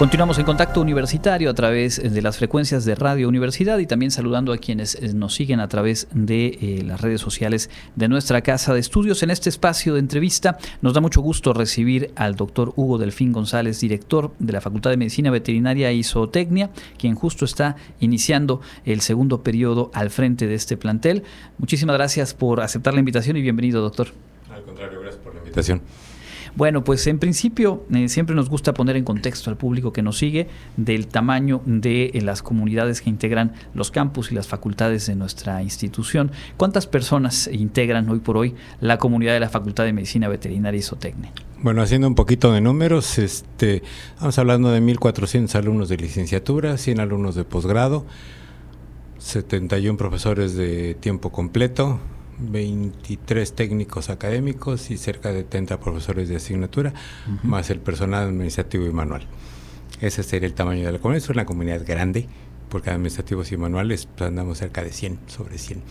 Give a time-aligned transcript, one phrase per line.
[0.00, 4.54] Continuamos en contacto universitario a través de las frecuencias de Radio Universidad y también saludando
[4.54, 8.72] a quienes eh, nos siguen a través de eh, las redes sociales de nuestra casa
[8.72, 9.22] de estudios.
[9.22, 13.78] En este espacio de entrevista nos da mucho gusto recibir al doctor Hugo Delfín González,
[13.78, 19.42] director de la Facultad de Medicina Veterinaria y Zootecnia, quien justo está iniciando el segundo
[19.42, 21.24] periodo al frente de este plantel.
[21.58, 24.08] Muchísimas gracias por aceptar la invitación y bienvenido, doctor.
[24.50, 25.82] Al contrario, gracias por la invitación.
[26.56, 30.18] Bueno, pues en principio eh, siempre nos gusta poner en contexto al público que nos
[30.18, 35.14] sigue del tamaño de eh, las comunidades que integran los campus y las facultades de
[35.14, 36.32] nuestra institución.
[36.56, 40.82] ¿Cuántas personas integran hoy por hoy la comunidad de la Facultad de Medicina Veterinaria y
[40.82, 41.32] Zootecnia?
[41.62, 43.82] Bueno, haciendo un poquito de números, este,
[44.18, 48.06] vamos hablando de 1.400 alumnos de licenciatura, 100 alumnos de posgrado,
[49.18, 52.00] 71 profesores de tiempo completo,
[52.40, 56.92] 23 técnicos académicos y cerca de 30 profesores de asignatura,
[57.42, 59.26] más el personal administrativo y manual.
[60.00, 61.24] Ese sería el tamaño de la comunidad.
[61.24, 62.26] Es una comunidad grande,
[62.68, 65.82] porque administrativos y manuales pues, andamos cerca de 100, sobre 100.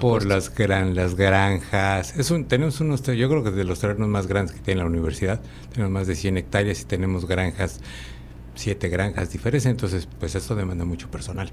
[0.00, 2.16] Por, las, gran, las granjas.
[2.16, 4.86] Es un, tenemos unos, yo creo que de los terrenos más grandes que tiene la
[4.86, 5.40] universidad.
[5.72, 7.80] Tenemos más de 100 hectáreas y tenemos granjas,
[8.54, 9.66] siete granjas diferentes.
[9.66, 11.52] Entonces, pues esto demanda mucho personal.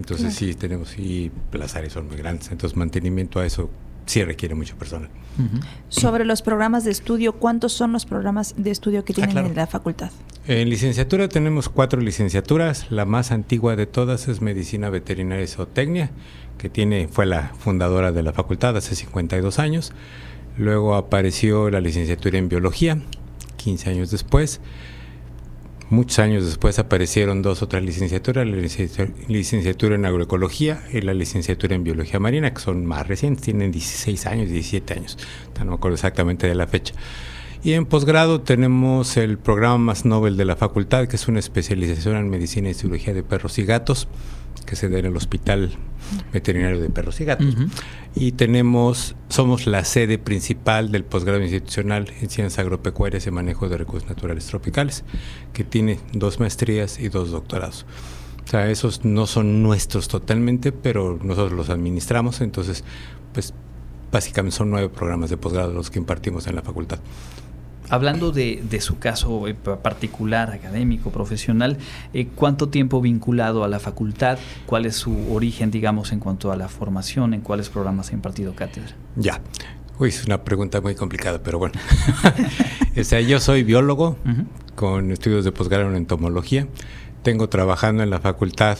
[0.00, 3.68] Entonces sí, tenemos, y las áreas son muy grandes, entonces mantenimiento a eso
[4.06, 5.10] sí requiere mucho personal.
[5.90, 9.54] Sobre los programas de estudio, ¿cuántos son los programas de estudio que ah, tienen en
[9.54, 10.10] la facultad?
[10.46, 16.10] En licenciatura tenemos cuatro licenciaturas, la más antigua de todas es Medicina Veterinaria y Zootecnia,
[16.56, 19.92] que tiene, fue la fundadora de la facultad hace 52 años.
[20.56, 22.98] Luego apareció la licenciatura en Biología,
[23.58, 24.62] 15 años después.
[25.90, 28.56] Muchos años después aparecieron dos otras licenciaturas, la
[29.26, 34.24] licenciatura en agroecología y la licenciatura en biología marina, que son más recientes, tienen 16
[34.26, 35.18] años, 17 años,
[35.58, 36.94] no me acuerdo exactamente de la fecha.
[37.62, 42.16] Y en posgrado tenemos el programa más novel de la facultad, que es una especialización
[42.16, 44.08] en medicina y cirugía de perros y gatos,
[44.64, 45.70] que se da en el Hospital
[46.32, 47.54] Veterinario de Perros y Gatos.
[48.14, 53.76] Y tenemos, somos la sede principal del posgrado institucional en ciencias agropecuarias y manejo de
[53.76, 55.04] recursos naturales tropicales,
[55.52, 57.84] que tiene dos maestrías y dos doctorados.
[58.44, 62.84] O sea, esos no son nuestros totalmente, pero nosotros los administramos, entonces,
[63.34, 63.52] pues
[64.10, 66.98] básicamente son nueve programas de posgrado los que impartimos en la facultad.
[67.90, 71.76] Hablando de, su caso eh, particular, académico, profesional,
[72.14, 74.38] eh, ¿cuánto tiempo vinculado a la facultad?
[74.64, 77.34] ¿Cuál es su origen, digamos, en cuanto a la formación?
[77.34, 78.94] ¿En cuáles programas ha impartido cátedra?
[79.16, 79.40] Ya.
[79.98, 81.74] Uy, es una pregunta muy complicada, pero bueno.
[82.96, 84.16] o sea, yo soy biólogo
[84.76, 86.68] con estudios de posgrado en entomología.
[87.24, 88.78] Tengo trabajando en la facultad,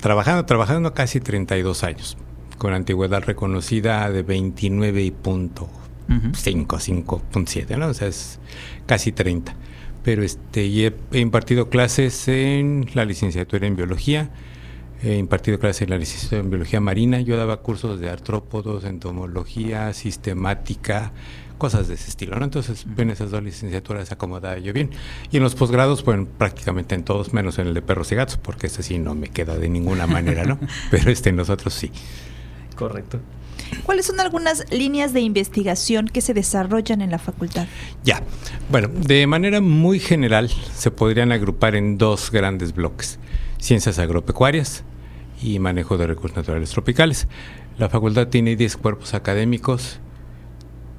[0.00, 2.16] trabajando, trabajando casi 32 años,
[2.56, 5.68] con antigüedad reconocida de 29 y punto
[6.08, 7.88] 5, 5.7, ¿no?
[7.88, 8.38] O sea, es
[8.86, 9.54] casi 30.
[10.02, 14.30] Pero este, he, impartido clases en la licenciatura en biología,
[15.02, 19.92] he impartido clases en la licenciatura en biología marina, yo daba cursos de artrópodos, entomología,
[19.92, 21.12] sistemática,
[21.58, 22.44] cosas de ese estilo, ¿no?
[22.44, 24.90] Entonces, en esas dos licenciaturas acomodaba yo bien.
[25.30, 28.38] Y en los posgrados, bueno, prácticamente en todos, menos en el de perros y gatos,
[28.38, 30.58] porque ese sí no me queda de ninguna manera, ¿no?
[30.90, 31.90] Pero este en nosotros sí.
[32.76, 33.20] Correcto.
[33.84, 37.66] ¿Cuáles son algunas líneas de investigación que se desarrollan en la facultad?
[38.04, 38.22] Ya,
[38.70, 43.18] bueno, de manera muy general se podrían agrupar en dos grandes bloques,
[43.58, 44.84] ciencias agropecuarias
[45.42, 47.28] y manejo de recursos naturales tropicales.
[47.78, 50.00] La facultad tiene 10 cuerpos académicos,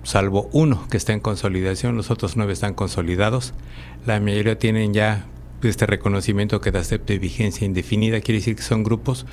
[0.03, 3.53] salvo uno que está en consolidación, los otros nueve están consolidados.
[4.05, 5.25] La mayoría tienen ya
[5.61, 9.25] este reconocimiento que da de vigencia indefinida, quiere decir que son grupos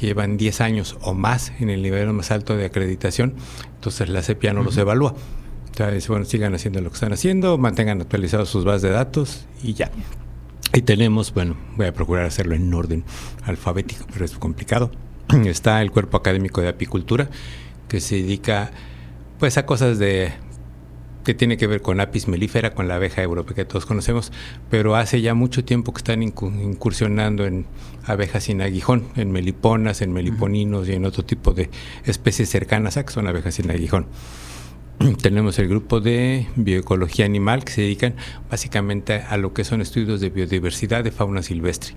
[0.00, 3.34] que llevan 10 años o más en el nivel más alto de acreditación,
[3.74, 5.14] entonces la CEPIA no los evalúa.
[5.66, 9.74] Entonces, bueno, sigan haciendo lo que están haciendo, mantengan actualizados sus bases de datos y
[9.74, 9.90] ya.
[10.72, 13.04] Y tenemos, bueno, voy a procurar hacerlo en orden
[13.44, 14.90] alfabético, pero es complicado.
[15.44, 17.28] Está el cuerpo académico de apicultura,
[17.86, 18.70] que se dedica
[19.38, 20.32] pues a cosas de
[21.30, 24.32] que tiene que ver con apis melífera, con la abeja europea que todos conocemos,
[24.68, 27.66] pero hace ya mucho tiempo que están incursionando en
[28.04, 31.70] abejas sin aguijón, en meliponas, en meliponinos y en otro tipo de
[32.04, 34.06] especies cercanas a que son abejas sin aguijón.
[35.22, 38.16] Tenemos el grupo de bioecología animal que se dedican
[38.50, 41.94] básicamente a lo que son estudios de biodiversidad de fauna silvestre.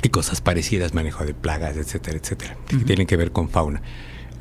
[0.00, 3.82] Y cosas parecidas, manejo de plagas, etcétera, etcétera, que tienen que ver con fauna.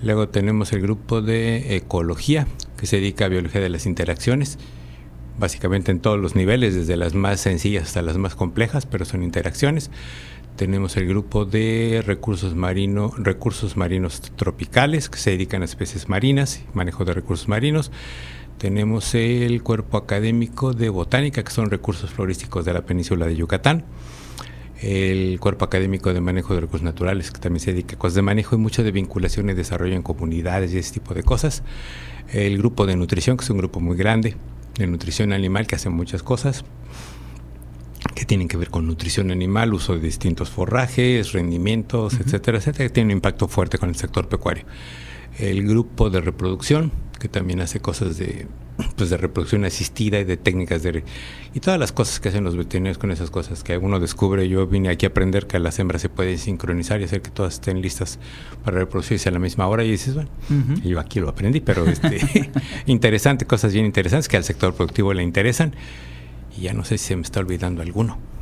[0.03, 2.45] Luego tenemos el grupo de ecología,
[2.77, 4.57] que se dedica a biología de las interacciones,
[5.39, 9.23] básicamente en todos los niveles, desde las más sencillas hasta las más complejas, pero son
[9.23, 9.89] interacciones.
[10.55, 16.61] Tenemos el grupo de recursos, marino, recursos marinos tropicales, que se dedican a especies marinas,
[16.73, 17.91] manejo de recursos marinos.
[18.59, 23.83] tenemos el cuerpo académico de botánica, que son recursos florísticos de la península de Yucatán,
[24.81, 28.21] el cuerpo académico de manejo de recursos naturales, que también se dedica a cosas de
[28.21, 31.63] manejo y mucho de vinculación y desarrollo en comunidades y ese tipo de cosas,
[32.31, 34.35] el grupo de nutrición, que es un grupo muy grande,
[34.77, 36.65] de nutrición animal, que hace muchas cosas,
[38.15, 42.93] que tienen que ver con nutrición animal, uso de distintos forrajes, rendimientos, etcétera, etcétera, que
[42.93, 44.65] tiene un impacto fuerte con el sector pecuario.
[45.37, 46.91] El grupo de reproducción,
[47.23, 48.47] que también hace cosas de,
[48.97, 51.05] pues de reproducción asistida y de técnicas de...
[51.53, 54.49] Y todas las cosas que hacen los veterinarios con esas cosas que uno descubre.
[54.49, 57.53] Yo vine aquí a aprender que las hembras se puede sincronizar y hacer que todas
[57.53, 58.19] estén listas
[58.65, 59.85] para reproducirse a la misma hora.
[59.85, 60.29] Y dices, bueno,
[60.83, 62.51] yo aquí lo aprendí, pero este,
[62.87, 65.73] interesante, cosas bien interesantes que al sector productivo le interesan
[66.57, 68.32] y ya no sé si se me está olvidando alguno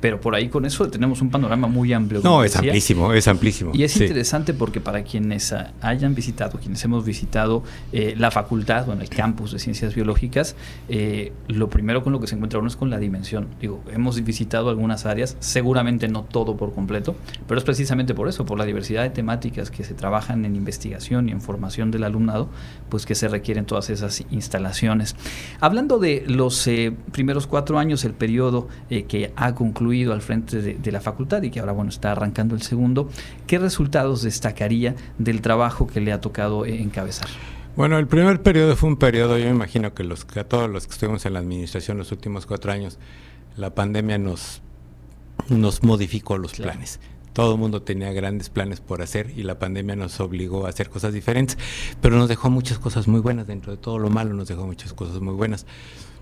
[0.00, 2.20] pero por ahí con eso tenemos un panorama muy amplio.
[2.22, 3.72] No, es amplísimo, es amplísimo.
[3.74, 7.62] Y es interesante porque para quienes hayan visitado, quienes hemos visitado
[7.92, 10.56] eh, la facultad, bueno, el campus de ciencias biológicas,
[10.88, 13.48] eh, lo primero con lo que se encuentra uno es con la dimensión.
[13.60, 17.16] Digo, hemos visitado algunas áreas, seguramente no todo por completo,
[17.46, 21.28] pero es precisamente por eso, por la diversidad de temáticas que se trabajan en investigación
[21.28, 22.48] y en formación del alumnado,
[22.88, 25.16] pues que se requieren todas esas instalaciones.
[25.60, 30.92] Hablando de los eh, primeros cuatro años, el periodo que ha concluido, al frente de,
[30.92, 33.08] la facultad y que ahora bueno está arrancando el segundo,
[33.46, 37.28] ¿qué resultados destacaría del trabajo que le ha tocado encabezar?
[37.76, 40.68] Bueno, el primer periodo fue un periodo, yo me imagino que, los, que a todos
[40.68, 42.98] los que estuvimos en la administración los últimos cuatro años,
[43.56, 44.62] la pandemia nos,
[45.48, 47.00] nos modificó los planes.
[47.32, 50.88] Todo el mundo tenía grandes planes por hacer y la pandemia nos obligó a hacer
[50.88, 51.58] cosas diferentes,
[52.00, 53.46] pero nos dejó muchas cosas muy buenas.
[53.46, 55.66] Dentro de todo lo malo nos dejó muchas cosas muy buenas.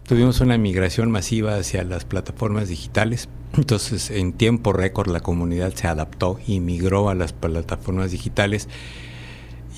[0.07, 5.87] Tuvimos una migración masiva hacia las plataformas digitales, entonces en tiempo récord la comunidad se
[5.87, 8.69] adaptó y migró a las plataformas digitales.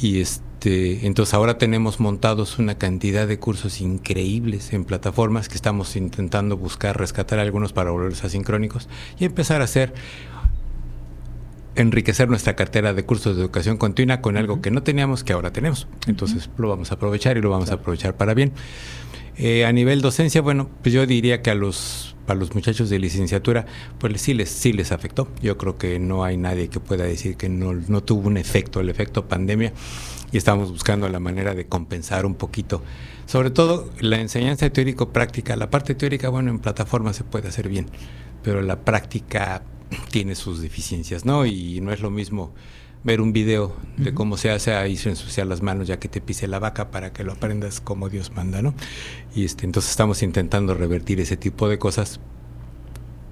[0.03, 5.95] Y este entonces ahora tenemos montados una cantidad de cursos increíbles en plataformas que estamos
[5.95, 8.89] intentando buscar rescatar algunos para volverlos asincrónicos
[9.21, 9.95] y empezar a hacer
[11.77, 15.53] enriquecer nuestra cartera de cursos de educación continua con algo que no teníamos que ahora
[15.53, 15.87] tenemos.
[16.09, 18.53] Entonces lo vamos a aprovechar y lo vamos a aprovechar para bien.
[19.39, 22.99] Eh, a nivel docencia, bueno, pues yo diría que a los, a los muchachos de
[22.99, 23.67] licenciatura,
[23.99, 25.29] pues sí les, sí les afectó.
[25.43, 28.81] Yo creo que no hay nadie que pueda decir que no, no tuvo un efecto,
[28.81, 29.73] el efecto pandemia,
[30.33, 32.83] y estamos buscando la manera de compensar un poquito.
[33.27, 35.57] Sobre todo la enseñanza teórico-práctica.
[35.57, 37.87] La parte teórica, bueno, en plataforma se puede hacer bien,
[38.43, 39.63] pero la práctica
[40.11, 41.45] tiene sus deficiencias, ¿no?
[41.45, 42.55] Y no es lo mismo
[43.07, 46.21] ver un video de cómo se hace ahí se ensuciar las manos ya que te
[46.21, 48.75] pise la vaca para que lo aprendas como Dios manda, ¿no?
[49.35, 52.19] Y este, entonces estamos intentando revertir ese tipo de cosas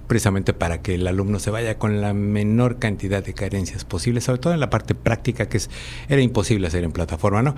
[0.06, 4.38] precisamente para que el alumno se vaya con la menor cantidad de carencias posibles, sobre
[4.38, 5.68] todo en la parte práctica que es
[6.08, 7.56] era imposible hacer en plataforma, ¿no?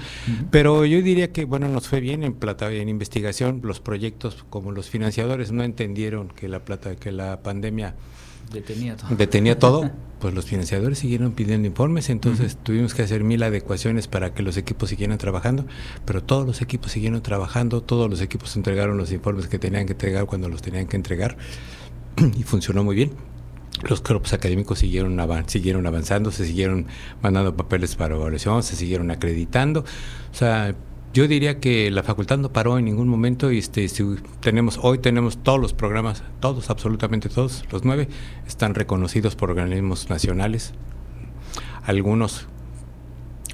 [0.51, 4.73] Pero yo diría que bueno, nos fue bien en plata en investigación, los proyectos como
[4.73, 7.95] los financiadores no entendieron que la plata que la pandemia
[8.53, 9.17] detenía todo.
[9.17, 9.91] Detenía todo,
[10.21, 14.57] pues los financiadores siguieron pidiendo informes, entonces tuvimos que hacer mil adecuaciones para que los
[14.57, 15.67] equipos siguieran trabajando,
[16.05, 19.93] pero todos los equipos siguieron trabajando, todos los equipos entregaron los informes que tenían que
[19.93, 21.37] entregar cuando los tenían que entregar
[22.37, 23.13] y funcionó muy bien.
[23.83, 26.87] Los cuerpos académicos siguieron, siguieron avanzando, se siguieron
[27.23, 29.81] mandando papeles para evaluación, se siguieron acreditando.
[29.81, 30.75] O sea,
[31.17, 33.89] yo diría que la facultad no paró en ningún momento y este,
[34.41, 38.07] tenemos, hoy tenemos todos los programas, todos, absolutamente todos, los nueve,
[38.47, 40.75] están reconocidos por organismos nacionales.
[41.85, 42.49] Algunos,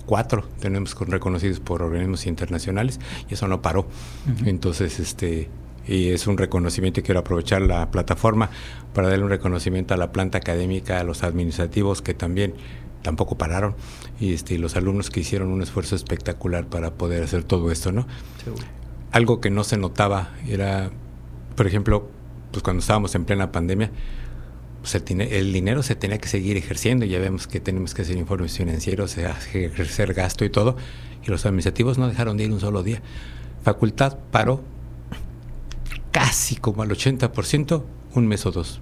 [0.06, 2.98] cuatro, tenemos reconocidos por organismos internacionales
[3.30, 3.86] y eso no paró.
[4.44, 5.48] Entonces, este,
[5.86, 8.50] y es un reconocimiento y quiero aprovechar la plataforma
[8.92, 12.54] para darle un reconocimiento a la planta académica, a los administrativos que también
[13.02, 13.74] tampoco pararon
[14.20, 18.06] y este, los alumnos que hicieron un esfuerzo espectacular para poder hacer todo esto, ¿no?
[19.10, 20.90] Algo que no se notaba era,
[21.56, 22.08] por ejemplo,
[22.50, 23.90] pues cuando estábamos en plena pandemia,
[24.80, 28.56] pues el, dinero se tenía que seguir ejerciendo, ya vemos que tenemos que hacer informes
[28.56, 30.76] financieros, ejercer gasto y todo,
[31.24, 33.00] y los administrativos no dejaron de ir un solo día.
[33.62, 34.62] Facultad paró
[36.10, 37.82] casi como al 80%,
[38.14, 38.80] un mes o dos,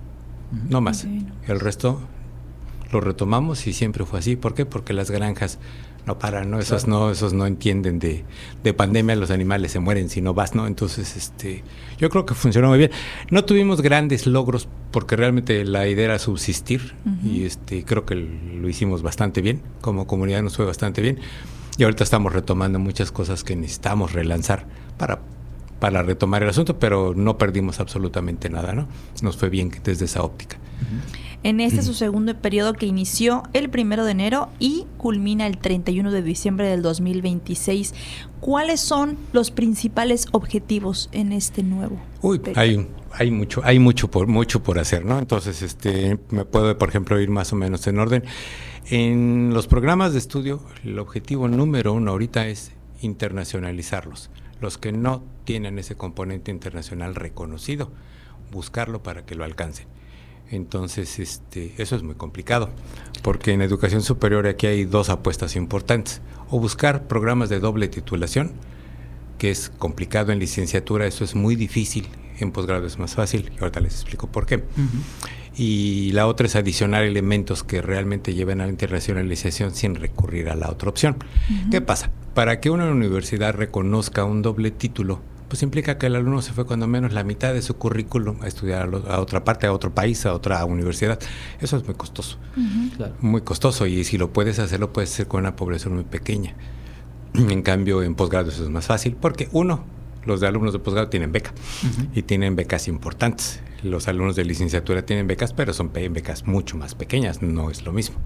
[0.68, 1.06] no más.
[1.46, 2.00] El resto
[2.92, 4.36] lo retomamos y siempre fue así.
[4.36, 4.66] ¿Por qué?
[4.66, 5.58] Porque las granjas
[6.06, 6.58] no paran, ¿no?
[6.58, 8.24] Esos no, esos no entienden de,
[8.64, 10.66] de, pandemia, los animales se mueren si no vas, ¿no?
[10.66, 11.62] Entonces, este,
[11.98, 12.90] yo creo que funcionó muy bien.
[13.30, 16.94] No tuvimos grandes logros porque realmente la idea era subsistir
[17.24, 21.18] y este, creo que lo hicimos bastante bien, como comunidad nos fue bastante bien.
[21.78, 24.66] Y ahorita estamos retomando muchas cosas que necesitamos relanzar
[24.98, 25.20] para
[25.80, 28.86] para retomar el asunto, pero no perdimos absolutamente nada, ¿no?
[29.22, 30.58] Nos fue bien desde esa óptica.
[31.42, 36.10] En este su segundo periodo que inició el primero de enero y culmina el 31
[36.10, 37.94] de diciembre del 2026.
[38.40, 41.98] ¿Cuáles son los principales objetivos en este nuevo?
[42.20, 45.18] Uy, hay, hay mucho, hay mucho por mucho por hacer, ¿no?
[45.18, 48.22] Entonces, este, me puedo, por ejemplo, ir más o menos en orden.
[48.90, 54.28] En los programas de estudio, el objetivo número uno ahorita es internacionalizarlos.
[54.60, 57.90] Los que no tienen ese componente internacional reconocido,
[58.52, 59.86] buscarlo para que lo alcancen.
[60.50, 62.70] Entonces, este, eso es muy complicado,
[63.22, 66.20] porque en educación superior aquí hay dos apuestas importantes.
[66.50, 68.52] O buscar programas de doble titulación,
[69.38, 72.08] que es complicado en licenciatura, eso es muy difícil,
[72.40, 74.64] en posgrado es más fácil, y ahorita les explico por qué.
[75.56, 80.56] Y la otra es adicionar elementos que realmente lleven a la internacionalización sin recurrir a
[80.56, 81.16] la otra opción.
[81.70, 82.10] ¿Qué pasa?
[82.34, 86.64] Para que una universidad reconozca un doble título, pues implica que el alumno se fue
[86.64, 90.24] cuando menos la mitad de su currículum a estudiar a, otra parte, a otro país,
[90.24, 91.18] a otra universidad.
[91.60, 92.38] Eso es muy costoso,
[93.20, 96.54] muy costoso y si lo puedes hacer, lo puedes hacer con una población muy pequeña.
[97.34, 99.84] En cambio, en posgrado eso es más fácil porque uno,
[100.24, 101.52] los de alumnos de posgrado tienen beca
[102.14, 103.60] y tienen becas importantes.
[103.82, 107.92] Los alumnos de licenciatura tienen becas, pero son becas mucho más pequeñas, no es lo
[107.92, 108.16] mismo.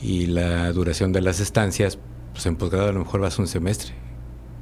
[0.00, 1.98] Y la duración de las estancias,
[2.32, 3.94] pues en posgrado a lo mejor vas un semestre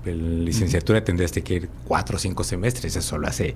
[0.07, 3.55] en licenciatura tendrías que ir cuatro o cinco semestres, eso lo hace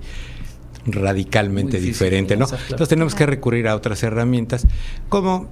[0.85, 2.45] radicalmente diferente, ¿no?
[2.45, 4.65] Entonces tenemos que recurrir a otras herramientas
[5.09, 5.49] como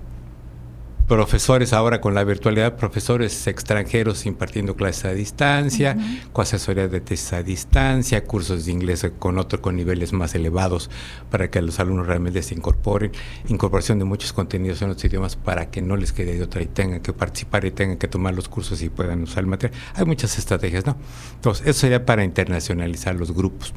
[1.09, 5.97] profesores ahora con la virtualidad, profesores extranjeros impartiendo clases a distancia,
[6.31, 10.91] con asesoría de tesis a distancia, cursos de inglés con otro con niveles más elevados
[11.31, 13.11] para que los alumnos realmente se incorporen,
[13.47, 16.67] incorporación de muchos contenidos en otros idiomas para que no les quede de otra y
[16.67, 19.81] tengan que participar y tengan que tomar los cursos y puedan usar el material.
[19.95, 20.95] Hay muchas estrategias, ¿no?
[21.33, 23.73] Entonces, eso sería para internacionalizar los grupos.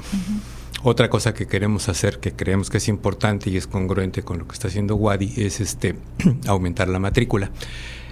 [0.85, 4.49] Otra cosa que queremos hacer, que creemos que es importante y es congruente con lo
[4.49, 5.95] que está haciendo Wadi, es este
[6.49, 7.53] aumentar la matrícula.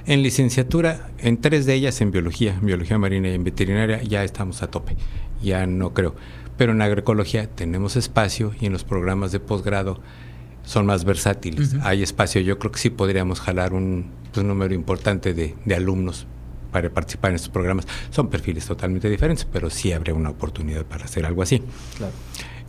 [0.06, 4.62] En licenciatura, en tres de ellas en biología, biología marina y en veterinaria, ya estamos
[4.62, 4.96] a tope,
[5.42, 6.14] ya no creo.
[6.56, 10.00] Pero en agroecología tenemos espacio y en los programas de posgrado
[10.62, 11.74] son más versátiles.
[11.82, 16.28] Hay espacio, yo creo que sí podríamos jalar un, pues, número importante de, de, alumnos
[16.70, 17.88] para participar en estos programas.
[18.10, 21.62] Son perfiles totalmente diferentes, pero sí habría una oportunidad para hacer algo así.
[21.96, 22.12] Claro.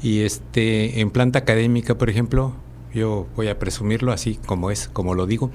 [0.02, 2.56] Y este, en planta académica, por ejemplo,
[2.94, 5.52] yo voy a presumirlo así como es, como lo digo,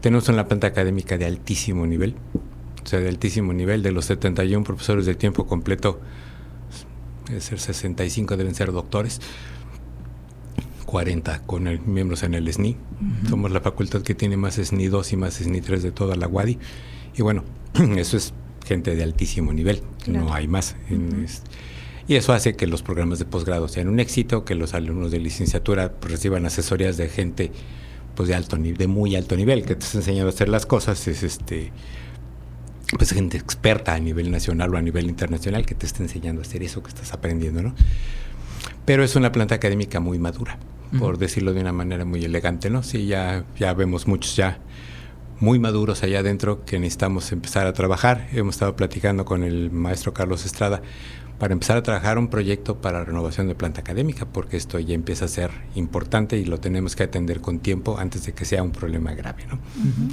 [0.00, 2.14] tenemos una planta académica de altísimo nivel,
[2.84, 6.00] o sea, de altísimo nivel, de los 71 profesores de tiempo completo,
[7.28, 9.20] debe ser 65 deben ser doctores,
[10.84, 12.76] 40 con el, miembros en el SNI.
[13.28, 16.28] Somos la facultad que tiene más SNI 2 y más SNI 3 de toda la
[16.28, 16.58] UADI.
[17.16, 17.42] Y bueno,
[17.96, 18.32] eso es
[18.64, 20.76] gente de altísimo nivel, no hay más.
[22.08, 25.18] Y eso hace que los programas de posgrado sean un éxito, que los alumnos de
[25.18, 27.50] licenciatura reciban asesorías de gente
[28.14, 30.66] pues de alto nivel, de muy alto nivel, que te está enseñando a hacer las
[30.66, 31.72] cosas, es este
[32.96, 36.44] pues gente experta a nivel nacional o a nivel internacional que te está enseñando a
[36.44, 37.74] hacer eso que estás aprendiendo, ¿no?
[38.84, 40.58] Pero es una planta académica muy madura,
[40.98, 42.84] por decirlo de una manera muy elegante, ¿no?
[42.84, 44.60] Sí, ya, ya vemos muchos ya
[45.40, 48.28] muy maduros allá adentro que necesitamos empezar a trabajar.
[48.32, 50.80] Hemos estado platicando con el maestro Carlos Estrada
[51.38, 55.26] para empezar a trabajar un proyecto para renovación de planta académica, porque esto ya empieza
[55.26, 58.72] a ser importante y lo tenemos que atender con tiempo antes de que sea un
[58.72, 59.46] problema grave.
[59.46, 59.58] ¿no?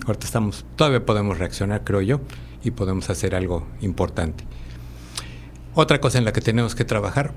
[0.05, 2.21] Ahorita estamos, todavía podemos reaccionar, creo yo,
[2.63, 4.43] y podemos hacer algo importante.
[5.75, 7.33] Otra cosa en la que tenemos que trabajar,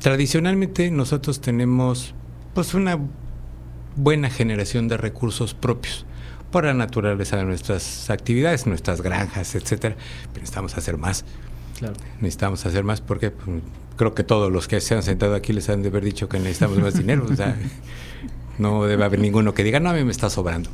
[0.00, 2.14] tradicionalmente nosotros tenemos
[2.54, 2.98] pues una
[3.96, 6.06] buena generación de recursos propios
[6.50, 9.96] por la naturaleza de nuestras actividades, nuestras granjas, etcétera,
[10.32, 11.24] pero necesitamos hacer más.
[12.20, 13.62] Necesitamos hacer más porque pues,
[13.96, 16.38] creo que todos los que se han sentado aquí les han de haber dicho que
[16.38, 17.26] necesitamos más dinero.
[17.30, 17.56] O sea,
[18.58, 20.70] no debe haber ninguno que diga, no, a mí me está sobrando.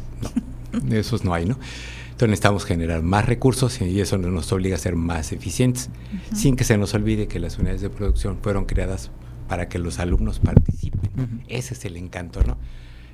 [0.73, 1.59] No, de esos no hay, ¿no?
[2.05, 5.91] Entonces necesitamos generar más recursos y eso nos obliga a ser más eficientes,
[6.35, 9.11] sin que se nos olvide que las unidades de producción fueron creadas
[9.49, 11.43] para que los alumnos participen.
[11.49, 12.59] Ese es el encanto, ¿no?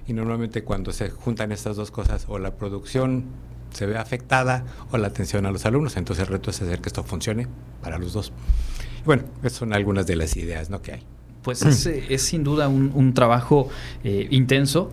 [0.07, 3.25] Y normalmente cuando se juntan estas dos cosas, o la producción
[3.71, 5.97] se ve afectada o la atención a los alumnos.
[5.97, 7.47] Entonces el reto es hacer que esto funcione
[7.83, 8.33] para los dos.
[9.05, 10.83] bueno, esas son algunas de las ideas ¿no?
[10.83, 11.03] que hay.
[11.43, 13.71] Pues es, es sin duda un, trabajo
[14.05, 14.93] eh, intenso.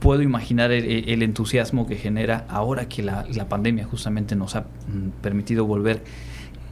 [0.00, 5.22] Puedo imaginar el, entusiasmo que genera ahora que la, la pandemia justamente nos ha mm,
[5.22, 6.02] permitido volver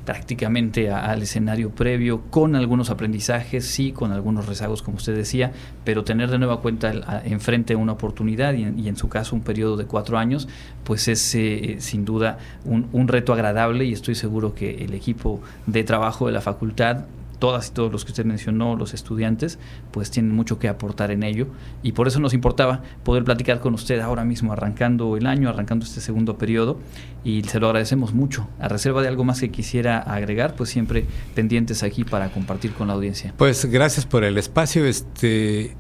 [0.04, 5.52] prácticamente al escenario previo, con algunos aprendizajes, sí, con algunos rezagos, como usted decía,
[5.85, 9.87] pero tener de nueva cuenta enfrente una oportunidad y en, su caso un periodo de
[9.87, 10.49] cuatro años,
[10.85, 15.85] pues es eh, sin duda un, reto agradable y estoy seguro que el equipo de
[15.85, 17.04] trabajo de la facultad
[17.42, 19.58] todas y todos los que usted mencionó, los estudiantes,
[19.90, 21.49] pues tienen mucho que aportar en ello
[21.82, 25.84] y por eso nos importaba poder platicar con usted ahora mismo, arrancando el año, arrancando
[25.84, 26.78] este segundo periodo
[27.25, 28.49] y se lo agradecemos mucho.
[28.61, 32.87] A reserva de algo más que quisiera agregar, pues siempre pendientes aquí para compartir con
[32.87, 33.34] la audiencia.
[33.37, 34.84] Pues gracias por el espacio.
[34.84, 35.75] Este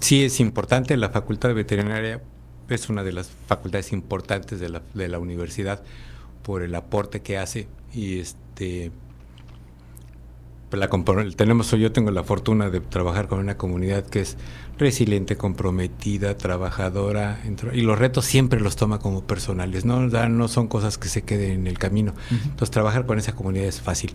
[0.00, 2.22] sí es importante, la Facultad de Veterinaria
[2.70, 5.82] es una de las facultades importantes de la, de la universidad
[6.42, 8.90] por el aporte que hace y este
[10.76, 10.88] la,
[11.36, 14.36] tenemos yo tengo la fortuna de trabajar con una comunidad que es
[14.78, 17.40] resiliente, comprometida, trabajadora
[17.72, 21.52] y los retos siempre los toma como personales, no no son cosas que se queden
[21.52, 22.14] en el camino.
[22.30, 24.14] Entonces trabajar con esa comunidad es fácil.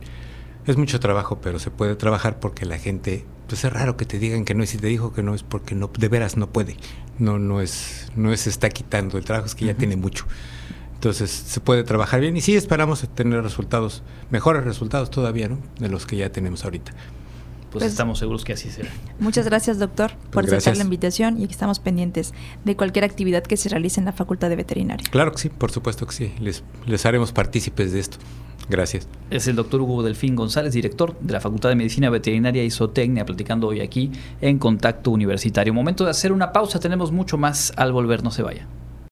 [0.68, 4.20] Es mucho trabajo, pero se puede trabajar porque la gente, pues es raro que te
[4.20, 6.52] digan que no y si te dijo que no es porque no de veras no
[6.52, 6.76] puede.
[7.18, 10.26] No no es no es está quitando, el trabajo es que ya tiene mucho.
[11.00, 15.58] Entonces se puede trabajar bien y sí esperamos tener resultados, mejores resultados todavía, ¿no?
[15.80, 16.92] De los que ya tenemos ahorita.
[16.92, 18.90] Pues, pues estamos seguros que así será.
[19.18, 22.34] Muchas gracias, doctor, por pues aceptar la invitación y que estamos pendientes
[22.66, 25.08] de cualquier actividad que se realice en la Facultad de Veterinaria.
[25.10, 26.34] Claro que sí, por supuesto que sí.
[26.42, 28.18] Les, les haremos partícipes de esto.
[28.68, 29.08] Gracias.
[29.30, 33.26] Es el doctor Hugo Delfín González, director de la Facultad de Medicina Veterinaria y Zootecnia,
[33.26, 35.74] platicando hoy aquí en Contacto Universitario.
[35.74, 38.68] Momento de hacer una pausa, tenemos mucho más al volver, no se vaya.